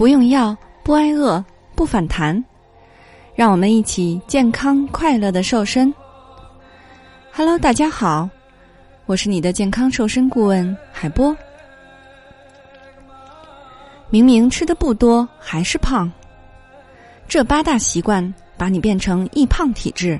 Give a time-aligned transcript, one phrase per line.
[0.00, 1.44] 不用药，不挨饿，
[1.74, 2.42] 不反弹，
[3.34, 5.92] 让我们一起健康快乐的瘦身。
[7.30, 8.26] Hello，大家好，
[9.04, 11.36] 我是你的健康瘦身顾问海波。
[14.08, 16.10] 明明吃的不多，还是胖，
[17.28, 20.18] 这八大习惯把你变成易胖体质，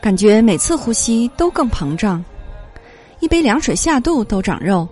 [0.00, 2.24] 感觉每次呼吸都更膨胀，
[3.20, 4.88] 一杯凉水下肚都长肉，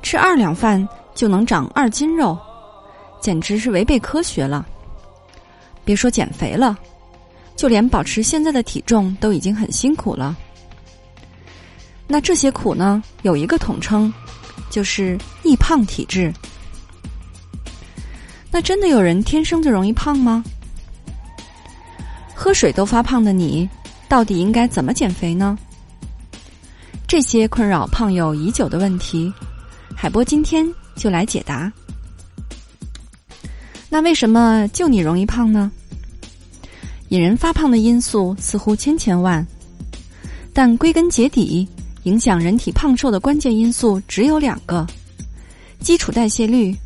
[0.00, 2.38] 吃二两饭就能长二斤肉，
[3.20, 4.66] 简直是违背科学了。
[5.84, 6.76] 别说减肥了，
[7.56, 10.36] 就连保持现在的体重都已经很辛苦了。
[12.06, 14.12] 那这些苦呢，有一个统称。
[14.70, 16.32] 就是易胖体质，
[18.50, 20.42] 那真的有人天生就容易胖吗？
[22.34, 23.68] 喝水都发胖的你，
[24.08, 25.56] 到底应该怎么减肥呢？
[27.06, 29.32] 这些困扰胖友已久的问题，
[29.94, 31.72] 海波今天就来解答。
[33.88, 35.70] 那为什么就你容易胖呢？
[37.10, 39.46] 引人发胖的因素似乎千千万，
[40.52, 41.68] 但归根结底。
[42.04, 44.86] 影响人体胖瘦的关键因素只有两个：
[45.80, 46.76] 基础代谢率、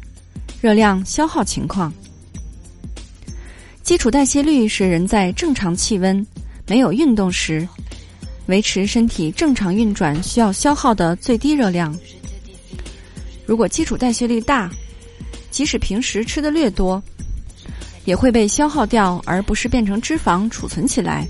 [0.60, 1.92] 热量消耗情况。
[3.82, 6.24] 基础代谢率是人在正常气温、
[6.68, 7.66] 没有运动时，
[8.46, 11.92] 维持身体正常运转需要消耗的最低热量。
[13.48, 14.70] 如果基础代谢率大，
[15.50, 17.02] 即使平时吃的略多，
[18.04, 21.26] 也会被消耗掉，而不是变成脂肪储存起来。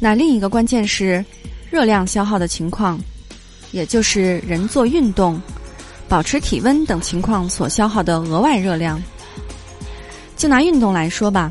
[0.00, 1.22] 那另一个关键是。
[1.70, 3.00] 热量消耗的情况，
[3.70, 5.40] 也就是人做运动、
[6.06, 9.02] 保持体温等情况所消耗的额外热量。
[10.36, 11.50] 就拿运动来说吧，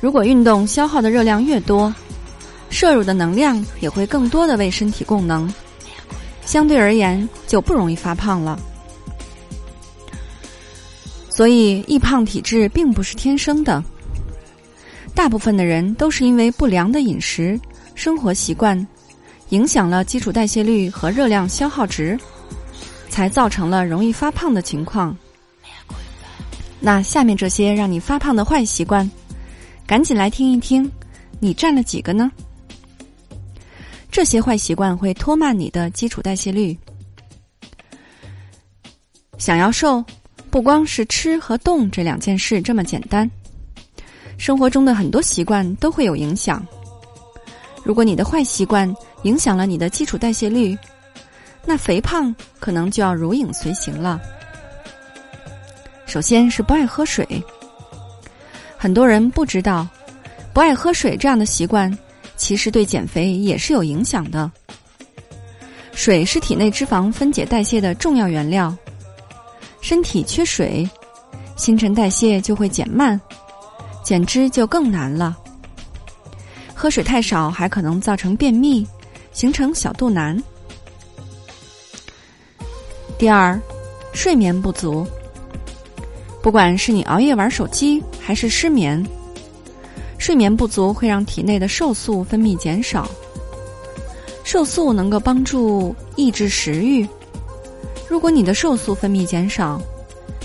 [0.00, 1.94] 如果运动消耗的热量越多，
[2.68, 5.48] 摄入的能量也会更多的为身体供能，
[6.46, 8.58] 相对而言就不容易发胖了。
[11.28, 13.84] 所以易胖体质并不是天生的，
[15.14, 17.60] 大部分的人都是因为不良的饮食、
[17.94, 18.86] 生活习惯。
[19.50, 22.18] 影响了基础代谢率和热量消耗值，
[23.08, 25.16] 才造成了容易发胖的情况。
[26.80, 29.08] 那下面这些让你发胖的坏习惯，
[29.86, 30.90] 赶紧来听一听，
[31.38, 32.28] 你占了几个呢？
[34.16, 36.74] 这些坏习惯会拖慢你的基础代谢率。
[39.36, 40.02] 想要瘦，
[40.48, 43.30] 不光是吃和动这两件事这么简单，
[44.38, 46.66] 生活中的很多习惯都会有影响。
[47.84, 48.90] 如果你的坏习惯，
[49.24, 50.74] 影响了你的基础代谢率，
[51.66, 54.18] 那肥胖可能就要如影随形了。
[56.06, 57.28] 首先是不爱喝水，
[58.78, 59.86] 很多人不知道，
[60.54, 61.94] 不爱喝水这样的习惯，
[62.36, 64.50] 其实对减肥也是有影响的。
[65.92, 68.76] 水是体内脂肪分解代谢的重要原料，
[69.80, 70.88] 身体缺水，
[71.56, 73.20] 新陈代谢就会减慢，
[74.04, 75.36] 减脂就更难了。
[76.74, 78.86] 喝水太少，还可能造成便秘。
[79.32, 80.42] 形成小肚腩。
[83.18, 83.60] 第二，
[84.14, 85.06] 睡眠不足。
[86.42, 89.06] 不管是你熬夜玩手机，还是失眠，
[90.18, 93.08] 睡眠不足会让体内的瘦素分泌减少。
[94.44, 97.06] 瘦素能够帮助抑制食欲。
[98.08, 99.80] 如果你的瘦素分泌减少，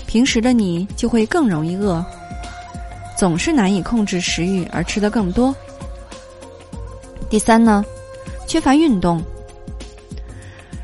[0.06, 2.04] 平时的你就会更容易饿，
[3.16, 5.54] 总是难以控制食欲而吃的更多。
[7.30, 7.84] 第三呢？
[8.46, 9.22] 缺乏运动，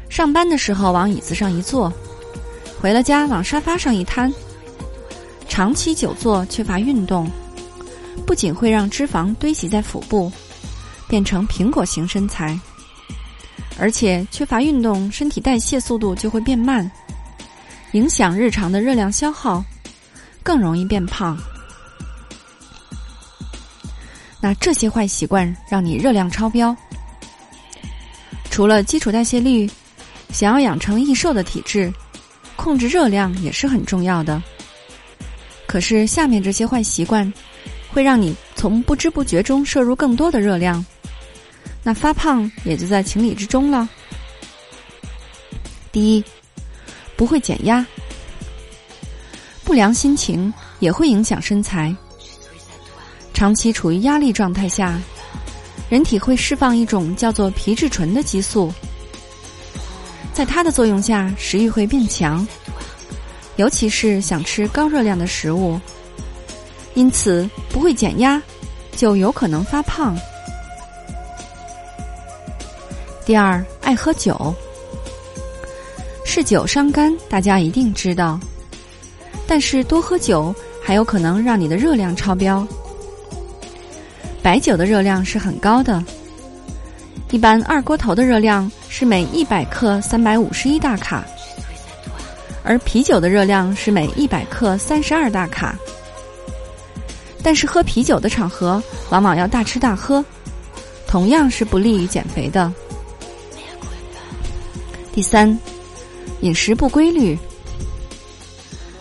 [0.08, 1.92] 上班的时候往椅子上一坐，
[2.80, 4.32] 回了家往沙发上一瘫，
[5.48, 7.28] 长期久坐缺乏运动，
[8.26, 10.30] 不仅会让脂肪堆积在腹部，
[11.08, 12.58] 变成苹果型身材，
[13.78, 16.90] 而且缺乏运动，身体代谢速度就会变慢，
[17.92, 19.64] 影响日常的热量消耗，
[20.42, 21.38] 更容易变胖。
[24.40, 26.76] 那这些坏习惯让你热量超标。
[28.50, 29.68] 除了基础代谢率，
[30.30, 31.92] 想要养成易瘦的体质，
[32.54, 34.42] 控制热量也是很重要的。
[35.66, 37.30] 可是下面这些坏习惯，
[37.98, 40.86] 会让你从不知不觉中摄入更多的热量，
[41.82, 43.88] 那发胖也就在情理之中了。
[45.90, 46.24] 第一，
[47.16, 47.84] 不会减压，
[49.64, 51.92] 不良心情也会影响身材。
[53.34, 54.96] 长期处于压力状态下。
[55.90, 58.72] 人体会释放一种叫做皮质醇的激素，
[60.32, 62.46] 在它的作用下，食欲会变强，
[63.56, 65.80] 尤其是想吃高热量的食物，
[66.94, 68.42] 因此不会减压，
[68.96, 70.16] 就有可能发胖。
[73.24, 74.54] 第二，爱喝酒，
[76.24, 78.40] 嗜酒伤肝，大家一定知道。
[79.46, 82.66] 但是多喝酒还有可能让你的热量超标。
[84.42, 86.02] 白酒的热量是很高的，
[87.30, 91.24] 一般二锅头的热量是每一百克三百五十一大卡，
[92.64, 95.76] 而啤酒的热量是每一百克三十二大卡。
[97.42, 100.24] 但是喝啤酒的场合往往要大吃大喝，
[101.06, 102.72] 同样是不利于减肥的。
[105.12, 105.58] 第三，
[106.40, 107.38] 饮食不规律。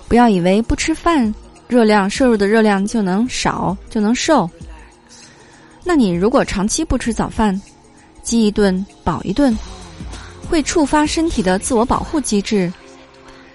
[0.08, 1.34] 不要以为不吃饭，
[1.68, 4.50] 热量摄入的热量就能少，就能瘦。
[5.84, 7.60] 那你如果长期不吃早饭，
[8.24, 9.56] 饥一顿饱一顿，
[10.50, 12.72] 会触发身体的自我保护机制，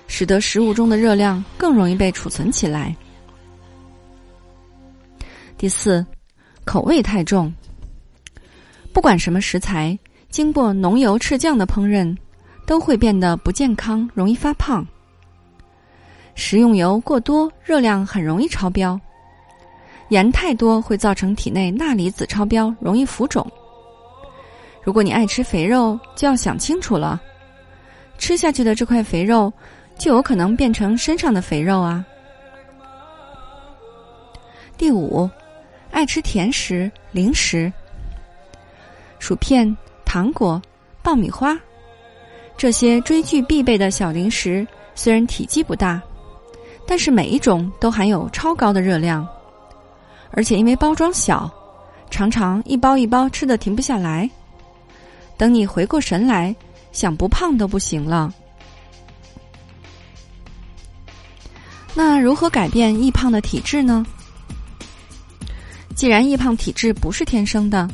[0.06, 2.94] 使得食物中的热量更容易被储存起来。
[5.62, 6.04] 第四，
[6.64, 7.54] 口味太重。
[8.92, 9.96] 不管什么食材，
[10.28, 12.16] 经过浓油赤酱的烹饪，
[12.66, 14.84] 都会变得不健康，容易发胖。
[16.34, 18.98] 食用油过多，热量很容易超标；
[20.08, 23.48] 盐太多会造成体内钠离子超标，容易浮肿。
[24.82, 27.22] 如果你爱吃肥肉，就要想清楚了，
[28.18, 29.52] 吃下去的这块肥肉
[29.96, 32.04] 就有可能变成身上的肥肉啊。
[34.76, 35.30] 第五，
[35.92, 37.72] 爱吃甜食、零食、
[39.20, 40.60] 薯片、糖果、
[41.02, 41.56] 爆米花，
[42.56, 44.66] 这些追剧必备的小零食，
[44.96, 46.02] 虽然体积不大。
[46.84, 49.26] 但是每一种都含有超高的热量，
[50.32, 51.48] 而且因为包装小，
[52.10, 54.28] 常常一包一包吃的停不下来。
[55.36, 56.54] 等你回过神来，
[56.90, 58.34] 想不胖都不行了。
[61.94, 64.04] 那如何改变易胖的体质呢？
[66.02, 67.88] 既然易胖体质不是天生的，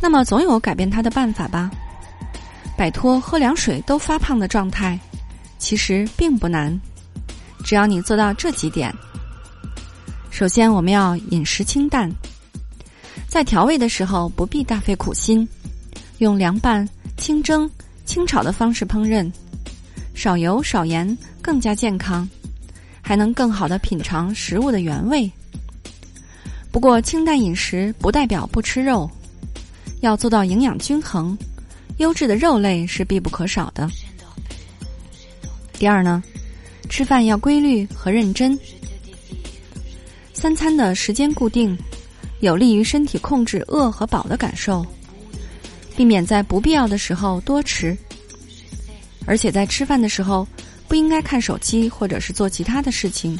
[0.00, 1.70] 那么总有改变它的办法吧？
[2.76, 4.98] 摆脱喝凉水都发胖的状态，
[5.56, 6.76] 其实并不难。
[7.64, 8.92] 只要你做到这几点，
[10.32, 12.10] 首先我们要饮食清淡，
[13.28, 15.48] 在调味的时候不必大费苦心，
[16.18, 17.70] 用凉拌、清蒸、
[18.04, 19.30] 清炒的方式烹饪，
[20.12, 22.28] 少油少盐更加健康，
[23.00, 25.30] 还能更好的品尝食物的原味。
[26.78, 29.10] 不过清淡饮食不代表不吃肉，
[30.00, 31.36] 要做到营养均衡，
[31.96, 33.90] 优质的肉类是必不可少的。
[35.72, 36.22] 第二呢？
[36.88, 38.56] 吃饭要规律和认真，
[40.32, 41.76] 三餐的时间固定，
[42.38, 44.86] 有利于身体控制饿和饱的感受，
[45.96, 47.98] 避免在不必要的时候多吃。
[49.26, 50.46] 而且在吃饭的时候，
[50.86, 53.36] 不应该看手机或者是做其他的事情，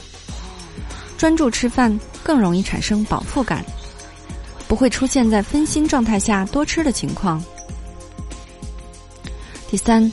[1.19, 3.63] 专注吃饭更容易产生饱腹感，
[4.69, 7.43] 不会出现在分心状态下多吃的情况。
[9.69, 10.11] 第三，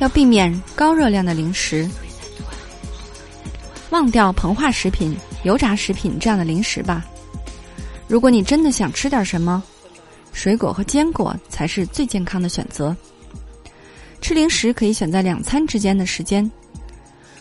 [0.00, 1.88] 要避免高热量的零食。
[3.88, 7.04] 忘掉膨化食品、油炸食品这样的零食吧。
[8.06, 9.62] 如果你真的想吃点什么，
[10.32, 12.94] 水果和坚果才是最健康的选择。
[14.20, 16.48] 吃零食可以选在两餐之间的时间，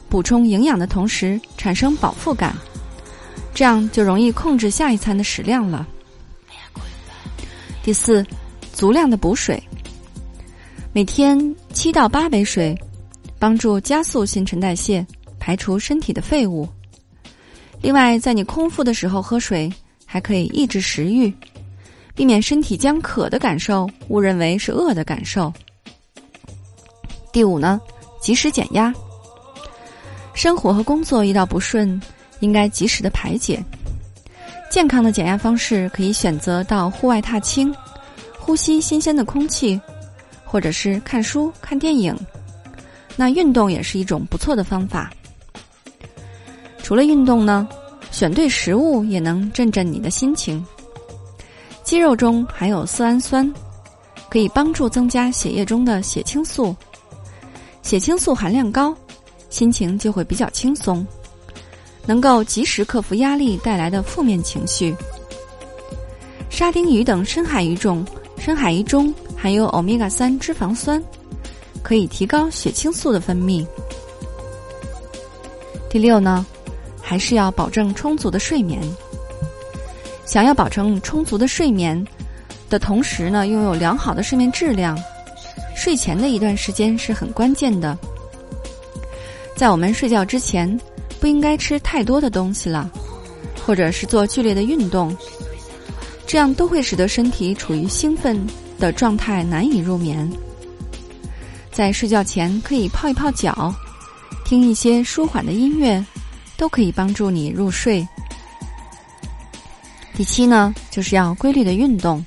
[0.07, 2.55] 补充营养的同时产生饱腹感，
[3.53, 5.87] 这样就容易控制下一餐的食量了。
[7.83, 8.25] 第四，
[8.71, 9.61] 足量的补水，
[10.91, 12.77] 每天七到八杯水，
[13.37, 15.05] 帮助加速新陈代谢。
[15.45, 16.65] 排除身体的废物。
[17.81, 19.69] 另外，在你空腹的时候喝水，
[20.05, 21.29] 还可以抑制食欲，
[22.15, 25.51] 避免身体将渴的感受误认为是饿的感受。
[27.33, 27.81] 第五呢，
[28.21, 28.93] 及时减压。
[30.33, 32.01] 生活和工作遇到不顺，
[32.43, 33.63] 应该及时的排解。
[34.69, 37.73] 健康的减压方式可以选择到户外踏青，
[38.39, 39.79] 呼吸新鲜的空气，
[40.43, 42.15] 或者是看书、看电影。
[43.15, 45.11] 那运动也是一种不错的方法。
[46.81, 47.67] 除了运动呢，
[48.11, 50.63] 选对食物也能振振你的心情。
[51.83, 53.51] 鸡肉中含有色氨酸，
[54.29, 56.75] 可以帮助增加血液中的血清素。
[57.83, 58.95] 血清素含量高，
[59.49, 61.05] 心情就会比较轻松，
[62.05, 64.95] 能够及时克服压力带来的负面情绪。
[66.49, 68.05] 沙丁鱼等深海鱼种，
[68.37, 71.01] 深海鱼中含有欧米伽三脂肪酸，
[71.81, 73.65] 可以提高血清素的分泌。
[75.89, 76.45] 第六呢？
[77.05, 78.81] 还是要保证充足的睡眠。
[80.25, 82.01] 想要保证充足的睡眠
[82.69, 84.97] 的同时呢，拥有良好的睡眠质量，
[85.75, 87.95] 睡前的一段时间是很关键的。
[89.55, 90.79] 在我们睡觉之前，
[91.23, 92.91] 不应该吃太多的东西了，
[93.65, 95.15] 或者是做剧烈的运动，
[96.27, 98.45] 这样都会使得身体处于兴奋
[98.77, 100.29] 的状态，难以入眠。
[101.71, 103.73] 在睡觉前可以泡一泡脚，
[104.43, 106.05] 听一些舒缓的音乐，
[106.57, 108.05] 都可以帮助你入睡。
[110.13, 112.21] 第七呢，就是要规律的运动，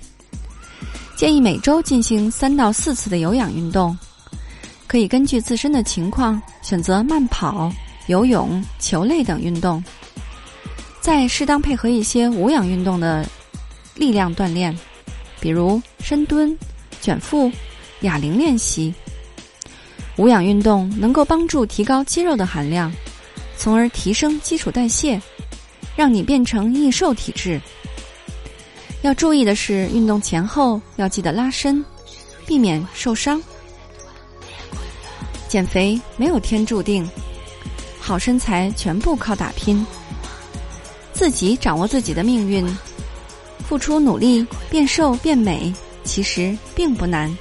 [1.18, 3.94] 建议每周进行三到四次的有氧运动，
[4.86, 7.70] 可以根据自身的情况选择慢跑、
[8.06, 9.82] 游泳、球类等运动，
[11.00, 13.26] 再适当配合一些无氧运动的
[13.94, 14.76] 力量锻炼，
[15.40, 16.56] 比如深蹲、
[17.00, 17.50] 卷腹、
[18.00, 18.94] 哑铃练习。
[20.16, 22.92] 无氧运动能够帮助提高肌肉的含量，
[23.56, 25.20] 从而提升基础代谢，
[25.94, 27.60] 让你变成易瘦体质。
[29.02, 31.84] 要注意的是，运动前后要记得拉伸，
[32.46, 33.42] 避免受伤。
[35.48, 37.08] 减肥没有天注定，
[38.06, 39.84] 好身材全部靠打拼。
[41.12, 42.64] 自己掌握自己的命运，
[43.68, 47.36] 付出努力变瘦变美，其实并不难。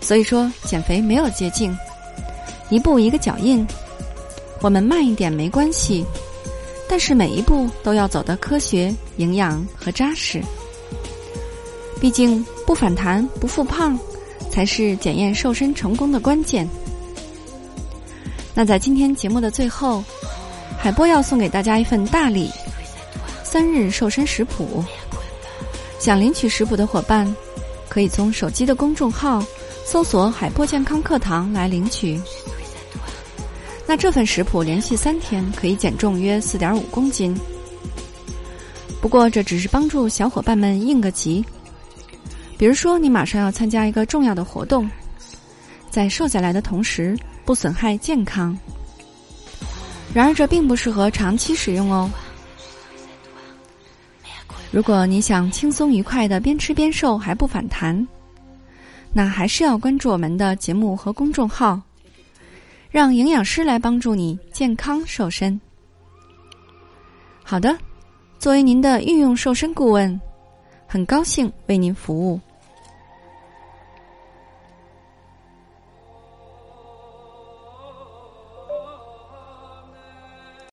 [0.00, 1.76] 所以说，减肥没有捷径，
[2.70, 3.66] 一步一个脚印，
[4.62, 6.02] 我们慢一点没关系。
[6.88, 10.40] 但是每一步都要走得科学、营养和扎实。
[12.00, 13.98] 毕竟不反弹、不复胖，
[14.50, 16.66] 才是检验瘦身成功的关键。
[18.58, 20.02] 那在今天节目的最后，
[20.76, 22.50] 海波要送给大家一份大礼——
[23.44, 24.84] 三日瘦身食谱。
[26.00, 27.32] 想领取食谱的伙伴，
[27.88, 29.40] 可以从手机的公众号
[29.84, 32.20] 搜索“海波健康课堂”来领取。
[33.86, 37.38] 那这份食谱连续三天可以减重约四点五公斤。
[39.00, 41.44] 不过这只是帮助小伙伴们应个急，
[42.58, 44.90] 比如说你马上要参加一个重要的活动，
[45.92, 47.16] 在瘦下来的同时
[47.48, 48.54] 不损害健康。
[50.12, 52.10] 然而这并不适合长期使用哦。
[54.70, 58.06] 如果你想轻松愉快的边吃边瘦还不反弹，
[59.14, 61.80] 那还是要关注我们的节目和公众号。
[62.90, 65.58] 让营养师来帮助你健康瘦身。
[67.42, 67.74] 好的，
[68.38, 70.20] 作为您的御用瘦身顾问，
[70.86, 72.38] 很高兴为您服务。